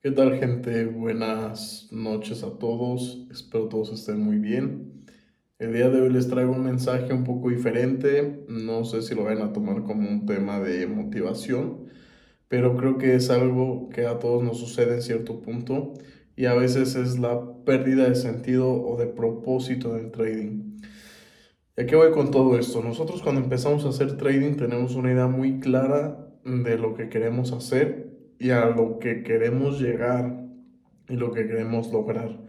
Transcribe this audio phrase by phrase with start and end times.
[0.00, 0.84] ¿Qué tal, gente?
[0.86, 3.26] Buenas noches a todos.
[3.32, 5.04] Espero todos estén muy bien.
[5.58, 8.44] El día de hoy les traigo un mensaje un poco diferente.
[8.48, 11.86] No sé si lo van a tomar como un tema de motivación,
[12.46, 15.94] pero creo que es algo que a todos nos sucede en cierto punto
[16.36, 20.78] y a veces es la pérdida de sentido o de propósito del trading.
[21.76, 22.84] ¿Y a qué voy con todo esto?
[22.84, 27.50] Nosotros cuando empezamos a hacer trading tenemos una idea muy clara de lo que queremos
[27.52, 28.07] hacer
[28.38, 30.44] y a lo que queremos llegar
[31.08, 32.40] y lo que queremos lograr.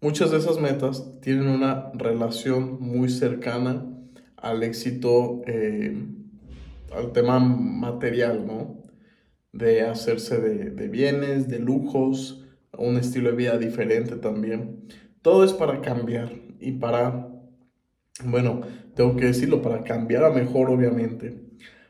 [0.00, 3.86] Muchas de esas metas tienen una relación muy cercana
[4.36, 5.96] al éxito, eh,
[6.94, 8.82] al tema material, ¿no?
[9.52, 12.44] De hacerse de, de bienes, de lujos,
[12.76, 14.86] un estilo de vida diferente también.
[15.22, 17.28] Todo es para cambiar y para,
[18.24, 18.60] bueno,
[18.94, 21.40] tengo que decirlo, para cambiar a mejor, obviamente.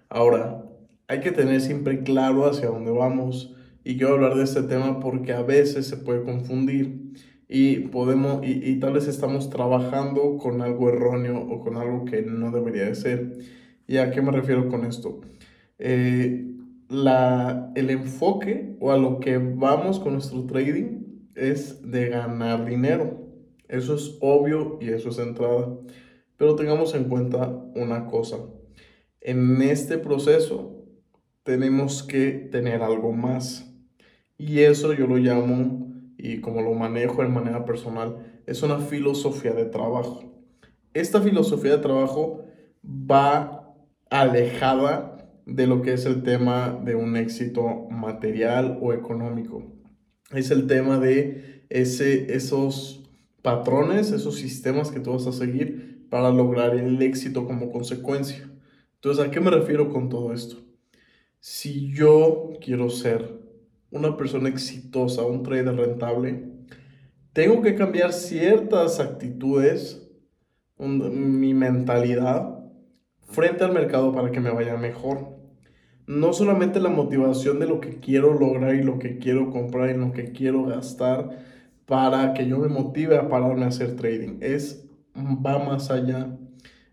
[0.09, 0.64] Ahora,
[1.09, 3.55] hay que tener siempre claro hacia dónde vamos.
[3.85, 7.13] Y quiero hablar de este tema porque a veces se puede confundir
[7.49, 12.51] y podemos y, tal vez estamos trabajando con algo erróneo o con algo que no
[12.51, 13.39] debería de ser.
[13.87, 15.21] ¿Y a qué me refiero con esto?
[15.79, 16.47] Eh,
[16.89, 21.03] la, el enfoque o a lo que vamos con nuestro trading
[21.35, 23.21] es de ganar dinero.
[23.69, 25.77] Eso es obvio y eso es entrada.
[26.39, 28.39] Pero tengamos en cuenta una cosa.
[29.21, 30.74] En este proceso
[31.45, 33.71] tenemos que tener algo más.
[34.37, 39.53] Y eso yo lo llamo, y como lo manejo de manera personal, es una filosofía
[39.53, 40.25] de trabajo.
[40.93, 42.45] Esta filosofía de trabajo
[42.85, 43.75] va
[44.11, 49.63] alejada de lo que es el tema de un éxito material o económico.
[50.33, 53.11] Es el tema de ese, esos
[53.43, 58.49] patrones, esos sistemas que tú vas a seguir para lograr el éxito como consecuencia.
[58.95, 60.57] Entonces, ¿a qué me refiero con todo esto?
[61.47, 63.39] Si yo quiero ser
[63.91, 66.43] una persona exitosa, un trader rentable,
[67.35, 70.11] tengo que cambiar ciertas actitudes,
[70.79, 72.65] mi mentalidad
[73.29, 75.37] frente al mercado para que me vaya mejor.
[76.07, 79.99] No solamente la motivación de lo que quiero lograr y lo que quiero comprar y
[79.99, 81.45] lo que quiero gastar
[81.85, 84.39] para que yo me motive a pararme a hacer trading.
[84.41, 86.39] Es, va más allá.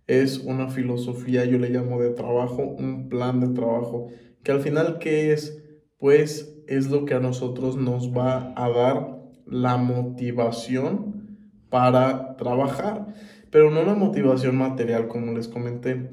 [0.07, 4.09] Es una filosofía, yo le llamo de trabajo, un plan de trabajo
[4.43, 5.61] que al final, ¿qué es?
[5.97, 11.37] Pues es lo que a nosotros nos va a dar la motivación
[11.69, 13.13] para trabajar,
[13.49, 16.09] pero no una motivación material como les comenté,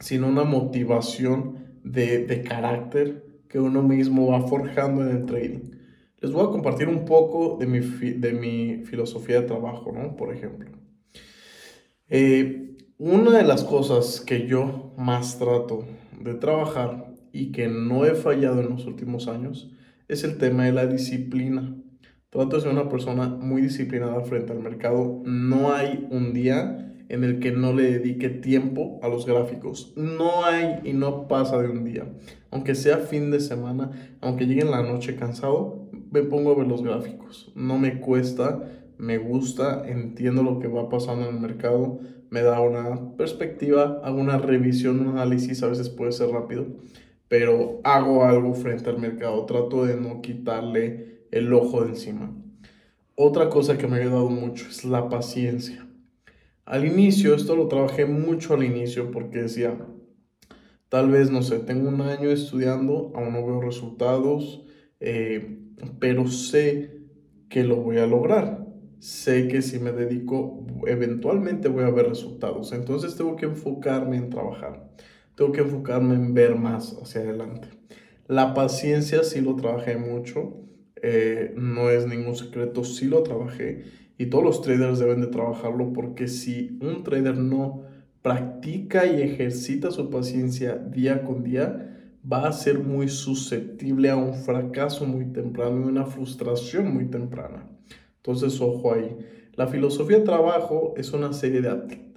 [0.00, 5.70] sino una motivación de, de carácter que uno mismo va forjando en el trading.
[6.20, 10.16] Les voy a compartir un poco de mi, de mi filosofía de trabajo, ¿no?
[10.16, 10.70] Por ejemplo.
[12.08, 15.84] Eh, una de las cosas que yo más trato
[16.20, 19.70] de trabajar y que no he fallado en los últimos años
[20.08, 21.76] es el tema de la disciplina.
[22.30, 25.22] Trato de ser una persona muy disciplinada frente al mercado.
[25.24, 29.92] No hay un día en el que no le dedique tiempo a los gráficos.
[29.96, 32.12] No hay y no pasa de un día.
[32.50, 36.66] Aunque sea fin de semana, aunque llegue en la noche cansado, me pongo a ver
[36.66, 37.52] los gráficos.
[37.54, 42.00] No me cuesta, me gusta, entiendo lo que va pasando en el mercado,
[42.30, 46.66] me da una perspectiva, hago una revisión, un análisis, a veces puede ser rápido
[47.28, 52.34] pero hago algo frente al mercado, trato de no quitarle el ojo de encima.
[53.14, 55.86] Otra cosa que me ha ayudado mucho es la paciencia.
[56.64, 59.78] Al inicio, esto lo trabajé mucho al inicio porque decía,
[60.88, 64.64] tal vez, no sé, tengo un año estudiando, aún no veo resultados,
[65.00, 65.58] eh,
[65.98, 66.98] pero sé
[67.48, 68.66] que lo voy a lograr.
[68.98, 72.72] Sé que si me dedico, eventualmente voy a ver resultados.
[72.72, 74.90] Entonces tengo que enfocarme en trabajar
[75.38, 77.68] tengo que enfocarme en ver más hacia adelante.
[78.26, 80.64] La paciencia sí lo trabajé mucho,
[81.00, 83.84] eh, no es ningún secreto, sí lo trabajé
[84.18, 87.84] y todos los traders deben de trabajarlo porque si un trader no
[88.20, 91.96] practica y ejercita su paciencia día con día,
[92.30, 97.70] va a ser muy susceptible a un fracaso muy temprano y una frustración muy temprana.
[98.16, 99.16] Entonces, ojo ahí.
[99.54, 101.68] La filosofía de trabajo es una serie de,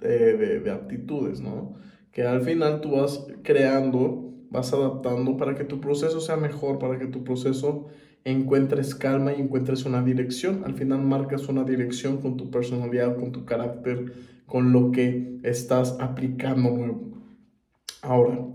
[0.02, 1.80] eh, de, de aptitudes, ¿no?
[2.12, 6.98] Que al final tú vas creando, vas adaptando para que tu proceso sea mejor, para
[6.98, 7.88] que tu proceso
[8.24, 10.62] encuentres calma y encuentres una dirección.
[10.64, 14.12] Al final marcas una dirección con tu personalidad, con tu carácter,
[14.46, 17.12] con lo que estás aplicando nuevo.
[18.02, 18.46] Ahora,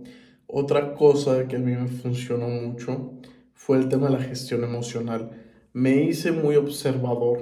[0.46, 3.14] otra cosa que a mí me funcionó mucho
[3.54, 5.32] fue el tema de la gestión emocional.
[5.74, 7.40] Me hice muy observador,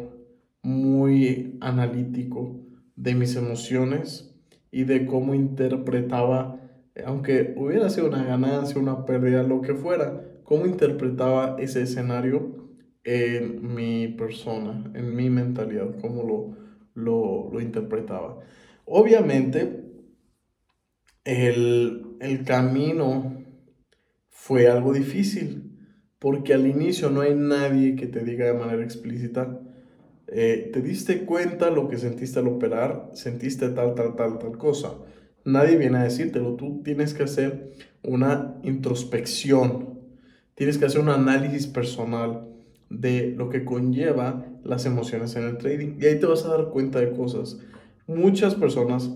[0.64, 2.56] muy analítico
[2.96, 4.35] de mis emociones
[4.75, 6.60] y de cómo interpretaba,
[7.06, 12.74] aunque hubiera sido una ganancia, una pérdida, lo que fuera, cómo interpretaba ese escenario
[13.06, 16.57] en mi persona, en mi mentalidad, cómo lo,
[16.94, 18.42] lo, lo interpretaba.
[18.83, 19.86] Obviamente,
[21.24, 23.45] el, el camino
[24.27, 25.80] fue algo difícil,
[26.19, 29.57] porque al inicio no hay nadie que te diga de manera explícita,
[30.27, 34.94] eh, te diste cuenta lo que sentiste al operar, sentiste tal, tal, tal, tal cosa.
[35.44, 37.72] Nadie viene a decírtelo, tú tienes que hacer
[38.04, 40.00] una introspección,
[40.56, 42.48] tienes que hacer un análisis personal
[42.89, 46.69] de lo que conlleva las emociones en el trading y ahí te vas a dar
[46.69, 47.60] cuenta de cosas.
[48.07, 49.12] Muchas personas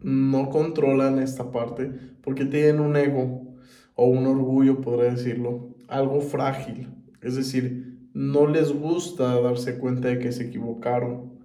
[0.00, 1.90] no controlan esta parte
[2.22, 3.56] porque tienen un ego
[3.94, 6.88] o un orgullo, podría decirlo, algo frágil.
[7.20, 11.38] Es decir, no les gusta darse cuenta de que se equivocaron.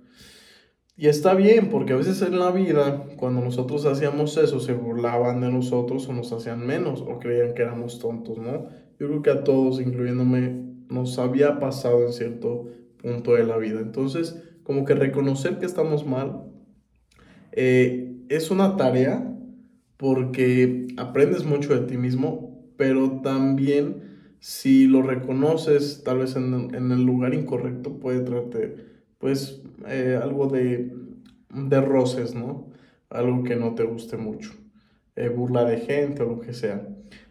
[0.97, 5.39] Y está bien, porque a veces en la vida, cuando nosotros hacíamos eso, se burlaban
[5.41, 8.69] de nosotros o nos hacían menos o creían que éramos tontos, ¿no?
[8.99, 12.65] Yo creo que a todos, incluyéndome, nos había pasado en cierto
[12.97, 13.79] punto de la vida.
[13.79, 16.41] Entonces, como que reconocer que estamos mal
[17.51, 19.31] eh, es una tarea
[19.97, 24.12] porque aprendes mucho de ti mismo, pero también
[24.43, 28.75] si lo reconoces tal vez en, el lugar incorrecto puede traerte
[29.17, 30.93] pues eh, algo de,
[31.49, 32.69] de roces, ¿no?
[33.09, 34.51] Algo que no te guste mucho,
[35.15, 36.85] eh, burla de gente o lo que sea.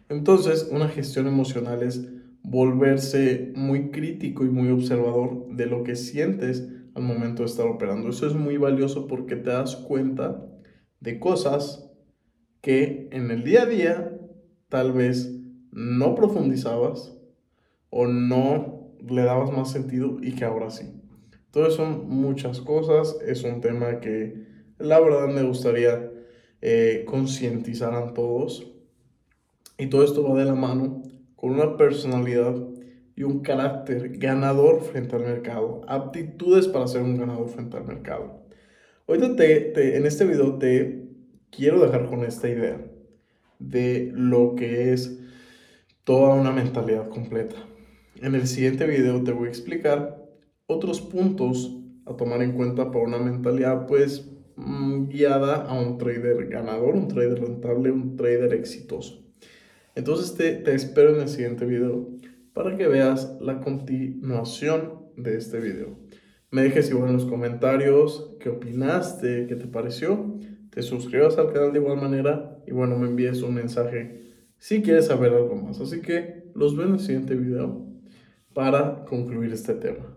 [0.09, 2.09] Entonces, una gestión emocional es
[2.41, 8.09] volverse muy crítico y muy observador de lo que sientes al momento de estar operando.
[8.09, 10.43] Eso es muy valioso porque te das cuenta
[10.99, 11.91] de cosas
[12.61, 14.19] que en el día a día
[14.67, 15.42] tal vez
[15.73, 17.17] no profundizabas
[17.89, 20.85] o no le dabas más sentido y que ahora sí.
[21.45, 24.45] Entonces son muchas cosas, es un tema que
[24.79, 26.11] la verdad me gustaría
[26.61, 28.71] eh, concientizar a todos.
[29.77, 31.03] Y todo esto va de la mano
[31.35, 32.55] con una personalidad
[33.15, 38.43] y un carácter ganador frente al mercado, aptitudes para ser un ganador frente al mercado.
[39.07, 41.09] Ahorita te, en este video te
[41.51, 42.79] quiero dejar con esta idea
[43.59, 45.19] de lo que es
[46.03, 47.55] toda una mentalidad completa.
[48.21, 50.23] En el siguiente video te voy a explicar
[50.65, 56.47] otros puntos a tomar en cuenta para una mentalidad pues mm, guiada a un trader
[56.47, 59.23] ganador, un trader rentable, un trader exitoso.
[59.95, 62.09] Entonces te, te espero en el siguiente video
[62.53, 65.97] para que veas la continuación de este video.
[66.51, 70.37] Me dejes igual en los comentarios qué opinaste, qué te pareció.
[70.69, 74.32] Te suscribas al canal de igual manera y bueno, me envíes un mensaje
[74.63, 75.81] si quieres saber algo más.
[75.81, 77.85] Así que los veo en el siguiente video
[78.53, 80.15] para concluir este tema.